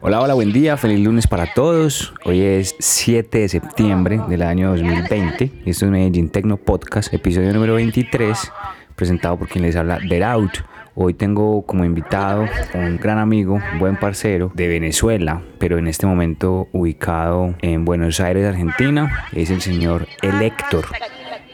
Hola, 0.00 0.20
hola, 0.20 0.34
buen 0.34 0.52
día, 0.52 0.76
feliz 0.76 1.00
lunes 1.00 1.26
para 1.26 1.52
todos. 1.52 2.14
Hoy 2.24 2.40
es 2.40 2.76
7 2.78 3.38
de 3.38 3.48
septiembre 3.48 4.20
del 4.28 4.42
año 4.42 4.70
2020. 4.70 5.52
Esto 5.66 5.84
es 5.84 5.90
Medellín 5.90 6.30
Tecno 6.30 6.56
Podcast, 6.56 7.12
episodio 7.12 7.52
número 7.52 7.74
23, 7.74 8.50
presentado 8.94 9.36
por 9.36 9.48
quien 9.48 9.64
les 9.64 9.76
habla, 9.76 9.98
Out. 10.32 10.58
Hoy 10.94 11.14
tengo 11.14 11.66
como 11.66 11.84
invitado 11.84 12.46
un 12.74 12.96
gran 12.96 13.18
amigo, 13.18 13.60
buen 13.78 13.96
parcero 13.96 14.50
de 14.54 14.68
Venezuela, 14.68 15.42
pero 15.58 15.78
en 15.78 15.86
este 15.86 16.06
momento 16.06 16.68
ubicado 16.72 17.54
en 17.60 17.84
Buenos 17.84 18.20
Aires, 18.20 18.46
Argentina. 18.46 19.26
Es 19.32 19.50
el 19.50 19.60
señor 19.60 20.06
Elector. 20.22 20.86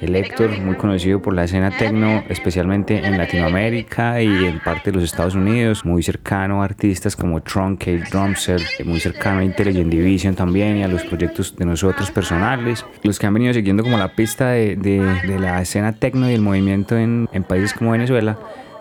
Elector, 0.01 0.51
muy 0.61 0.75
conocido 0.77 1.21
por 1.23 1.35
la 1.35 1.45
escena 1.45 1.71
techno, 1.71 2.25
especialmente 2.29 3.05
en 3.05 3.17
Latinoamérica 3.17 4.21
y 4.23 4.47
en 4.47 4.61
parte 4.61 4.91
de 4.91 4.97
los 4.97 5.05
Estados 5.05 5.35
Unidos, 5.35 5.85
muy 5.85 6.03
cercano 6.03 6.63
a 6.63 6.65
artistas 6.65 7.17
como 7.17 7.43
Truncate, 7.43 8.05
Drumset, 8.11 8.62
muy 8.85 9.01
cercano 9.01 9.41
a 9.41 9.45
Intelligent 9.45 9.91
Division 9.91 10.35
también 10.35 10.79
y 10.79 10.83
a 10.83 10.88
los 10.88 11.05
proyectos 11.05 11.55
de 11.57 11.65
nosotros 11.65 12.11
personales. 12.11 12.85
Los 13.02 13.19
que 13.19 13.27
han 13.27 13.35
venido 13.35 13.55
siguiendo 13.55 13.83
como 13.83 13.97
la 13.97 14.15
pista 14.15 14.51
de, 14.51 14.77
de, 14.77 15.38
la 15.38 15.61
escena 15.61 15.93
techno 15.93 16.30
y 16.30 16.35
el 16.35 16.41
movimiento 16.41 16.97
en, 16.97 17.29
en 17.33 17.45
países 17.45 17.74
como 17.74 17.93
Venezuela, 17.93 18.38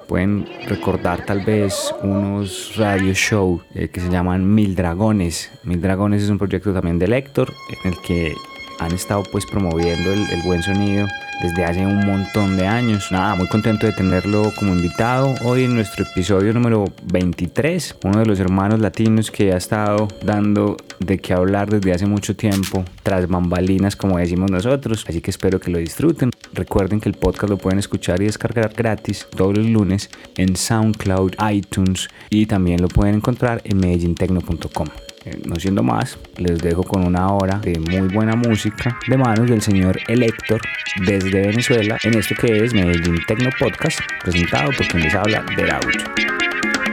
pueden 0.08 0.46
recordar 0.68 1.26
tal 1.26 1.44
vez 1.46 1.94
unos 2.02 2.76
radio 2.78 3.14
show 3.14 3.62
eh, 3.74 3.88
que 3.88 4.00
se 4.00 4.10
llaman 4.10 4.54
Mil 4.54 4.76
Dragones. 4.76 5.52
Mil 5.64 5.82
Dragones 5.82 6.24
es 6.24 6.30
un 6.30 6.38
proyecto 6.38 6.74
también 6.74 7.00
de 7.00 7.08
Lector 7.08 7.52
en 7.84 7.94
el 7.94 8.02
que 8.02 8.34
han 8.84 8.94
estado 8.94 9.24
pues 9.32 9.46
promoviendo 9.46 10.12
el, 10.14 10.42
buen 10.44 10.62
sonido 10.62 11.08
desde 11.42 11.66
hace 11.66 11.86
un 11.86 12.06
montón 12.06 12.58
de 12.58 12.68
años. 12.68 13.12
Nada, 13.12 13.36
muy 13.36 13.48
contento 13.48 13.86
de 13.86 13.94
tenerlo 13.94 14.52
como 14.58 14.74
invitado 14.74 15.34
hoy 15.44 15.64
en 15.64 15.76
nuestro 15.76 16.06
episodio 16.06 16.54
número 16.54 16.86
23, 17.12 17.98
uno 18.04 18.20
de 18.20 18.26
los 18.26 18.40
hermanos 18.40 18.80
latinos 18.80 19.32
que 19.32 19.54
ha 19.54 19.58
estado 19.58 20.08
dando 20.24 20.78
de 21.00 21.18
qué 21.20 21.34
hablar 21.34 21.70
desde 21.70 21.94
hace 21.94 22.06
mucho 22.06 22.36
tiempo, 22.36 22.84
tras 23.04 23.28
bambalinas 23.28 23.96
como 23.96 24.18
decimos 24.18 24.52
nosotros, 24.52 25.06
así 25.08 25.22
que 25.22 25.32
espero 25.32 25.60
que 25.60 25.72
lo 25.72 25.80
disfruten. 25.80 26.32
Recuerden 26.54 27.00
que 27.00 27.10
el 27.10 27.16
podcast 27.16 27.50
lo 27.50 27.58
pueden 27.58 27.80
escuchar 27.80 28.22
y 28.22 28.26
descargar 28.26 28.74
gratis 28.74 29.28
todos 29.36 29.58
los 29.58 29.66
lunes 29.66 30.10
en 30.38 30.56
SoundCloud, 30.56 31.34
iTunes 31.52 32.10
y 32.30 32.46
también 32.46 32.82
lo 32.82 32.88
pueden 32.88 33.16
encontrar 33.16 33.62
en 33.64 33.78
medellintecno.com. 33.78 34.88
Eh, 35.26 35.40
no 35.46 35.56
siendo 35.56 35.84
más, 35.84 36.18
les 36.38 36.60
dejo 36.60 36.84
con 36.84 37.06
una 37.06 37.32
hora 37.32 37.58
de 37.60 37.80
muy 37.80 38.14
buena 38.14 38.36
música 38.36 38.98
de 39.08 39.18
manos 39.18 39.50
del 39.50 39.62
señor 39.62 39.98
Elector 40.08 40.60
desde 41.06 41.48
Venezuela 41.48 41.98
en 42.04 42.16
esto 42.16 42.36
que 42.36 42.64
es 42.64 42.74
Medellín 42.74 43.18
Tecno 43.26 43.50
Podcast, 43.58 44.00
presentado 44.22 44.72
por 44.78 44.86
quien 44.88 45.04
les 45.04 45.16
habla 45.16 45.46
de 45.56 45.72
audio. 45.72 46.93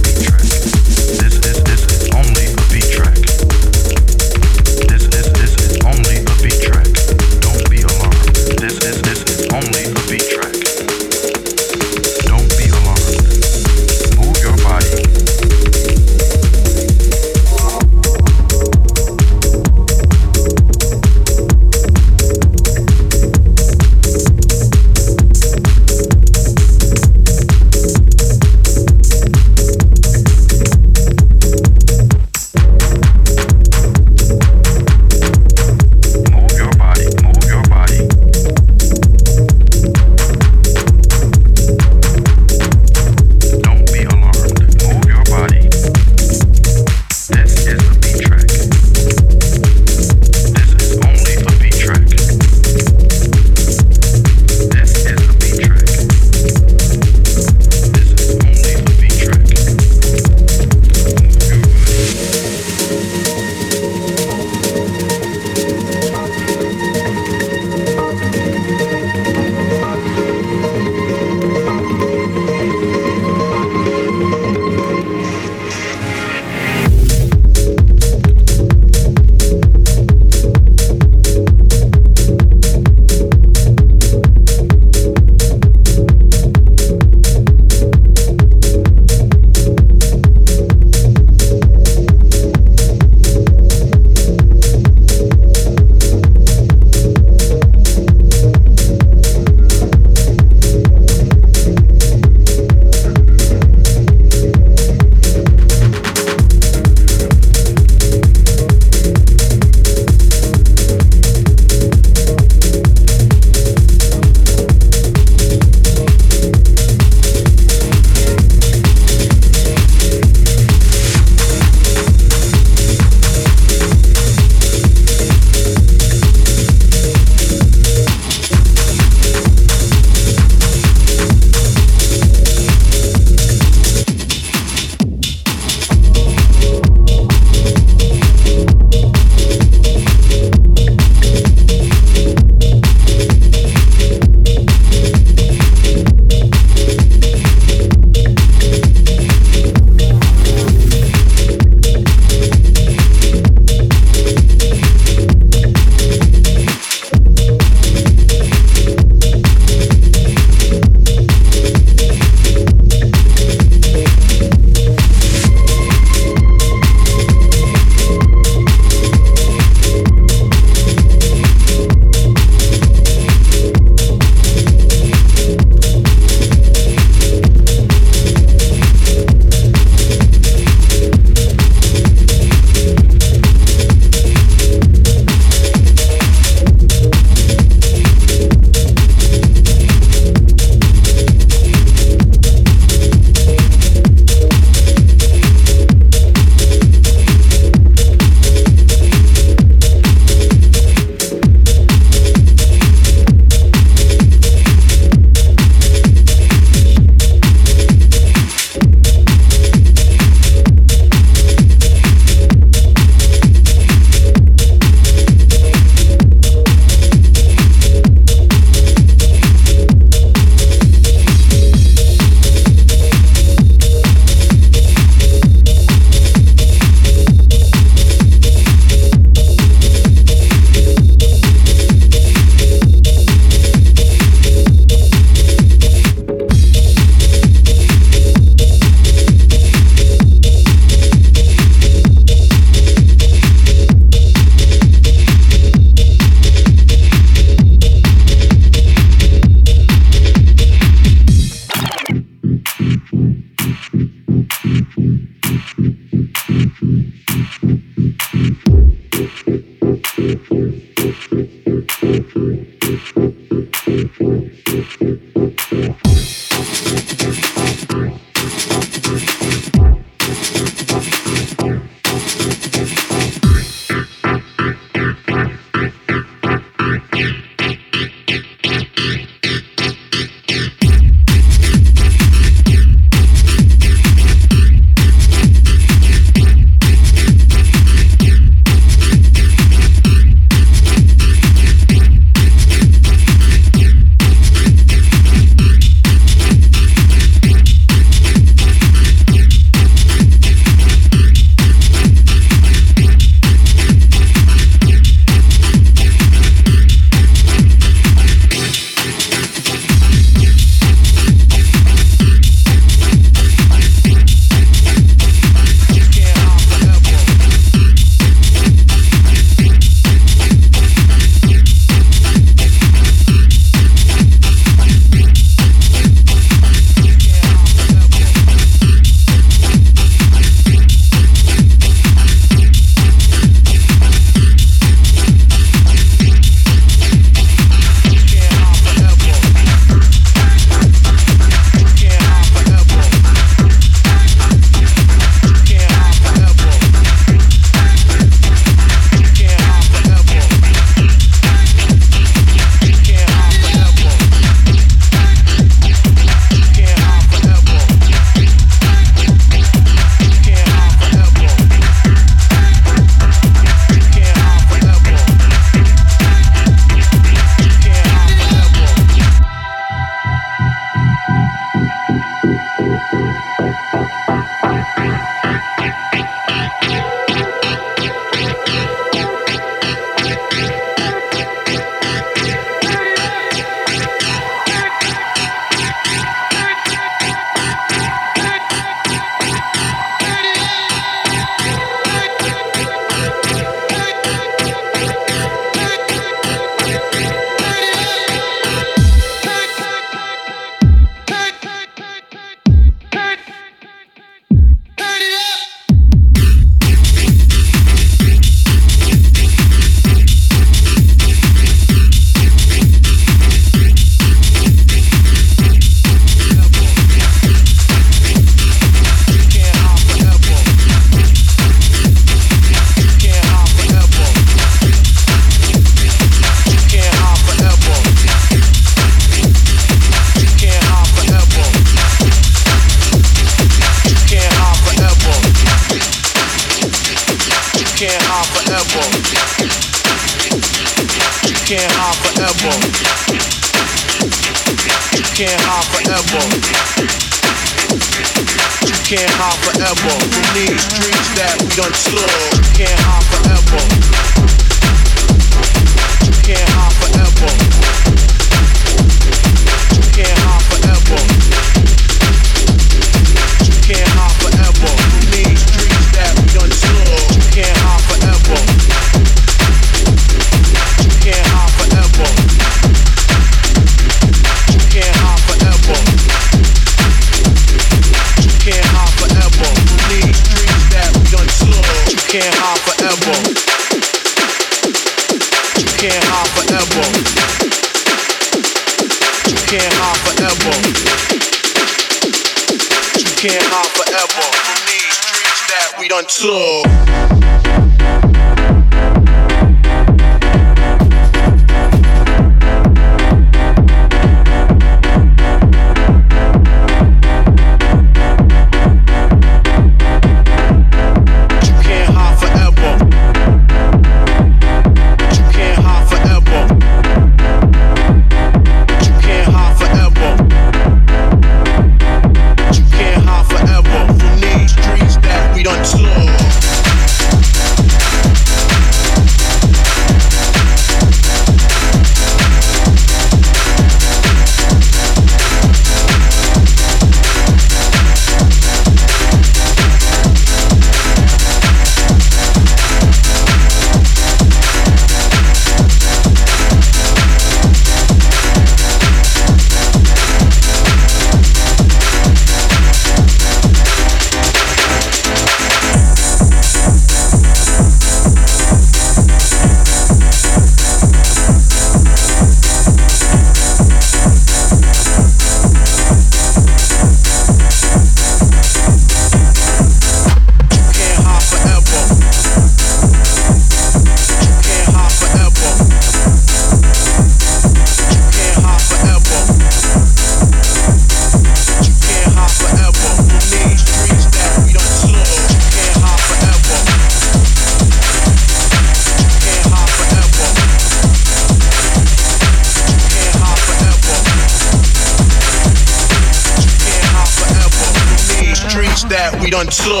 slow. 599.71 600.00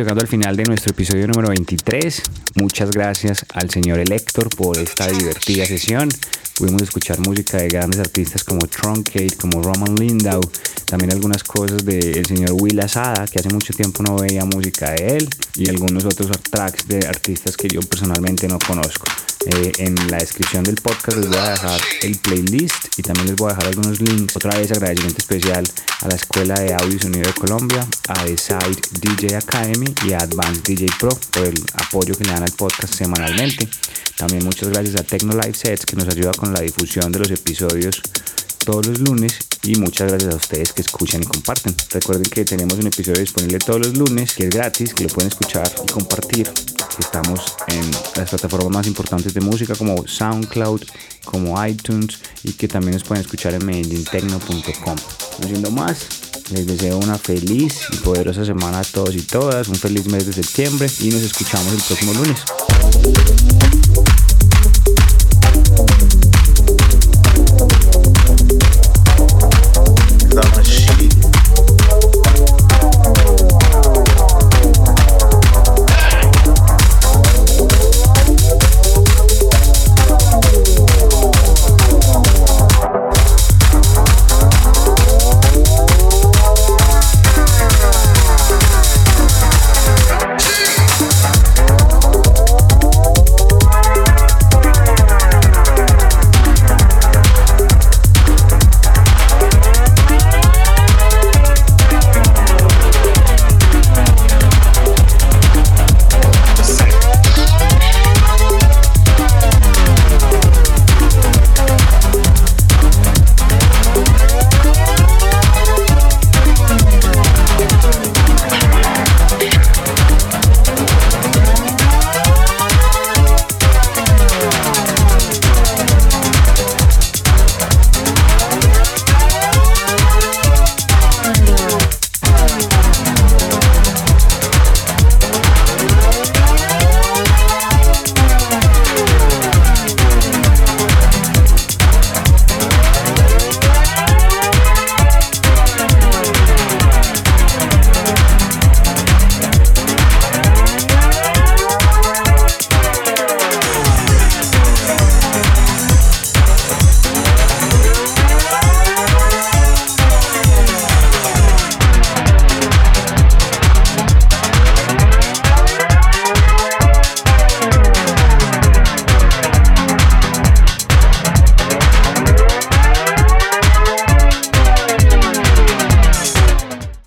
Llegando 0.00 0.22
al 0.22 0.28
final 0.28 0.56
de 0.56 0.64
nuestro 0.64 0.92
episodio 0.92 1.26
número 1.26 1.48
23. 1.48 2.22
Muchas 2.54 2.90
gracias 2.90 3.44
al 3.52 3.68
señor 3.68 3.98
Elector 3.98 4.48
por 4.48 4.78
esta 4.78 5.06
divertida 5.06 5.66
sesión. 5.66 6.08
Pudimos 6.60 6.82
escuchar 6.82 7.18
música 7.20 7.56
de 7.56 7.68
grandes 7.68 8.00
artistas 8.00 8.44
como 8.44 8.66
Truncate, 8.66 9.34
como 9.40 9.62
Roman 9.62 9.94
Lindau, 9.94 10.42
también 10.84 11.10
algunas 11.10 11.42
cosas 11.42 11.82
del 11.86 12.26
señor 12.26 12.52
Will 12.52 12.78
Asada, 12.80 13.26
que 13.26 13.38
hace 13.38 13.48
mucho 13.48 13.72
tiempo 13.72 14.02
no 14.02 14.16
veía 14.16 14.44
música 14.44 14.90
de 14.90 15.16
él, 15.16 15.28
y 15.54 15.70
algunos 15.70 16.04
otros 16.04 16.30
tracks 16.50 16.86
de 16.86 16.98
artistas 17.06 17.56
que 17.56 17.66
yo 17.66 17.80
personalmente 17.80 18.46
no 18.46 18.58
conozco. 18.58 19.06
Eh, 19.46 19.72
en 19.78 19.94
la 20.10 20.18
descripción 20.18 20.62
del 20.62 20.74
podcast 20.74 21.16
les 21.16 21.28
voy 21.30 21.38
a 21.38 21.50
dejar 21.52 21.80
el 22.02 22.18
playlist 22.18 22.98
y 22.98 23.02
también 23.02 23.28
les 23.28 23.36
voy 23.36 23.50
a 23.50 23.54
dejar 23.54 23.68
algunos 23.68 23.98
links. 23.98 24.36
Otra 24.36 24.58
vez 24.58 24.70
agradecimiento 24.70 25.16
especial 25.16 25.64
a 26.02 26.08
la 26.08 26.14
Escuela 26.14 26.60
de 26.60 26.74
Audio 26.74 26.96
y 26.96 26.98
Sonido 26.98 27.26
de 27.26 27.32
Colombia, 27.32 27.86
a 28.08 28.24
The 28.24 28.36
Side 28.36 28.82
DJ 29.00 29.36
Academy 29.36 29.94
y 30.06 30.12
a 30.12 30.18
Advanced 30.18 30.62
DJ 30.62 30.88
Pro 30.98 31.18
por 31.30 31.46
el 31.46 31.64
apoyo 31.72 32.14
que 32.14 32.24
le 32.24 32.32
dan 32.32 32.42
al 32.42 32.52
podcast 32.52 32.92
semanalmente. 32.92 33.66
También 34.20 34.44
muchas 34.44 34.68
gracias 34.68 34.96
a 34.96 35.04
Tecno 35.04 35.32
Live 35.32 35.54
Sets 35.54 35.86
que 35.86 35.96
nos 35.96 36.06
ayuda 36.06 36.32
la 36.52 36.60
difusión 36.60 37.12
de 37.12 37.18
los 37.20 37.30
episodios 37.30 38.02
todos 38.64 38.86
los 38.86 39.00
lunes 39.00 39.38
y 39.62 39.76
muchas 39.76 40.10
gracias 40.10 40.34
a 40.34 40.36
ustedes 40.36 40.72
que 40.72 40.82
escuchan 40.82 41.22
y 41.22 41.26
comparten. 41.26 41.74
Recuerden 41.90 42.30
que 42.30 42.44
tenemos 42.44 42.78
un 42.78 42.86
episodio 42.86 43.20
disponible 43.20 43.58
todos 43.58 43.80
los 43.80 43.96
lunes 43.96 44.34
que 44.34 44.44
es 44.44 44.50
gratis, 44.50 44.94
que 44.94 45.04
lo 45.04 45.10
pueden 45.10 45.28
escuchar 45.28 45.70
y 45.82 45.90
compartir. 45.90 46.50
Estamos 46.98 47.40
en 47.68 47.90
las 48.16 48.30
plataformas 48.30 48.70
más 48.70 48.86
importantes 48.86 49.32
de 49.34 49.40
música 49.40 49.74
como 49.74 50.06
SoundCloud, 50.06 50.82
como 51.24 51.64
iTunes 51.66 52.20
y 52.44 52.52
que 52.52 52.68
también 52.68 52.94
nos 52.94 53.04
pueden 53.04 53.24
escuchar 53.24 53.54
en 53.54 53.64
medellintecno.com. 53.64 54.96
No 55.40 55.46
siendo 55.46 55.70
más, 55.70 56.06
les 56.50 56.66
deseo 56.66 56.98
una 56.98 57.18
feliz 57.18 57.74
y 57.92 57.96
poderosa 57.96 58.44
semana 58.44 58.80
a 58.80 58.84
todos 58.84 59.14
y 59.14 59.22
todas, 59.22 59.68
un 59.68 59.76
feliz 59.76 60.06
mes 60.06 60.26
de 60.26 60.32
septiembre 60.32 60.88
y 61.00 61.08
nos 61.08 61.22
escuchamos 61.22 61.72
el 61.72 61.80
próximo 61.80 62.14
lunes. 62.14 63.79